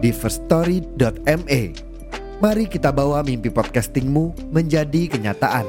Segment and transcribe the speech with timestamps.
[0.00, 1.62] di firststory.me.
[2.40, 5.68] Mari kita bawa mimpi podcastingmu menjadi kenyataan.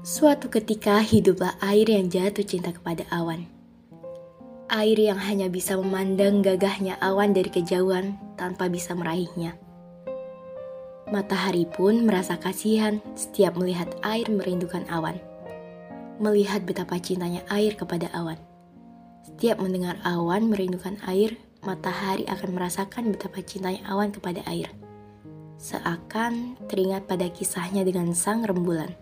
[0.00, 3.44] Suatu ketika hiduplah air yang jatuh cinta kepada awan.
[4.72, 9.69] Air yang hanya bisa memandang gagahnya awan dari kejauhan tanpa bisa meraihnya.
[11.10, 15.18] Matahari pun merasa kasihan setiap melihat air merindukan awan.
[16.22, 18.38] Melihat betapa cintanya air kepada awan.
[19.26, 21.34] Setiap mendengar awan merindukan air,
[21.66, 24.70] matahari akan merasakan betapa cintanya awan kepada air.
[25.58, 28.94] Seakan teringat pada kisahnya dengan sang rembulan.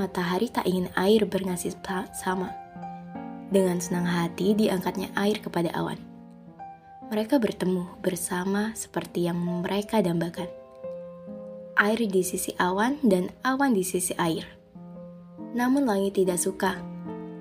[0.00, 1.76] Matahari tak ingin air bernasib
[2.16, 2.48] sama.
[3.52, 6.00] Dengan senang hati diangkatnya air kepada awan.
[7.12, 10.63] Mereka bertemu bersama seperti yang mereka dambakan
[11.78, 14.46] air di sisi awan dan awan di sisi air.
[15.54, 16.78] Namun langit tidak suka.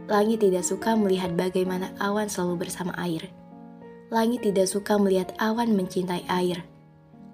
[0.06, 3.32] Langit tidak suka melihat bagaimana awan selalu bersama air.
[4.14, 6.62] Langit tidak suka melihat awan mencintai air.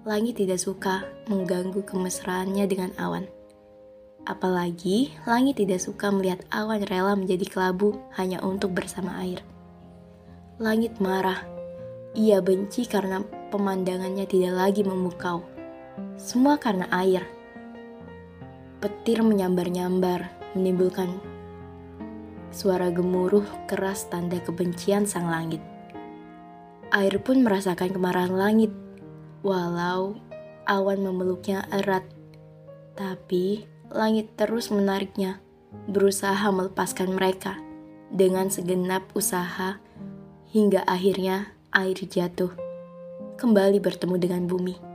[0.08, 3.28] Langit tidak suka mengganggu kemesraannya dengan awan.
[4.24, 9.44] Apalagi langit tidak suka melihat awan rela menjadi kelabu hanya untuk bersama air.
[10.56, 11.44] Langit marah.
[12.16, 13.20] Ia benci karena
[13.50, 15.44] pemandangannya tidak lagi memukau
[16.20, 17.24] semua karena air.
[18.80, 21.08] Petir menyambar-nyambar, menimbulkan
[22.50, 25.62] suara gemuruh keras tanda kebencian sang langit.
[26.90, 28.74] Air pun merasakan kemarahan langit,
[29.46, 30.18] walau
[30.66, 32.02] awan memeluknya erat.
[32.98, 33.64] Tapi
[33.94, 35.38] langit terus menariknya,
[35.86, 37.56] berusaha melepaskan mereka
[38.10, 39.78] dengan segenap usaha
[40.50, 42.50] hingga akhirnya air jatuh,
[43.38, 44.89] kembali bertemu dengan bumi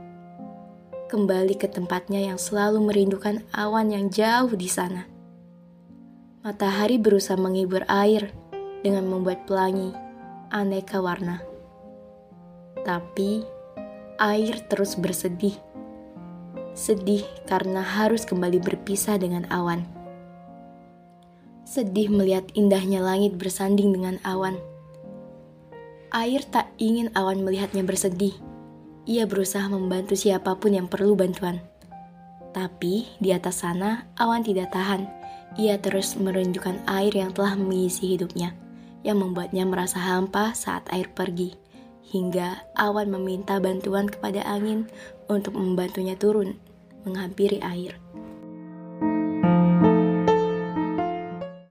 [1.06, 5.06] kembali ke tempatnya yang selalu merindukan awan yang jauh di sana.
[6.42, 8.34] Matahari berusaha menghibur air
[8.82, 9.94] dengan membuat pelangi
[10.50, 11.42] aneka warna.
[12.82, 13.46] Tapi
[14.18, 15.54] air terus bersedih.
[16.74, 19.86] Sedih karena harus kembali berpisah dengan awan.
[21.66, 24.58] Sedih melihat indahnya langit bersanding dengan awan.
[26.14, 28.34] Air tak ingin awan melihatnya bersedih
[29.06, 31.62] ia berusaha membantu siapa pun yang perlu bantuan.
[32.50, 35.06] Tapi di atas sana, awan tidak tahan.
[35.56, 38.52] Ia terus merindukan air yang telah mengisi hidupnya,
[39.06, 41.54] yang membuatnya merasa hampa saat air pergi.
[42.06, 44.90] Hingga awan meminta bantuan kepada angin
[45.30, 46.58] untuk membantunya turun,
[47.06, 47.98] menghampiri air.